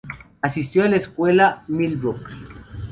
Asistió 0.41 0.83
a 0.83 0.89
la 0.89 0.95
Escuela 0.95 1.63
Millbrook. 1.67 2.27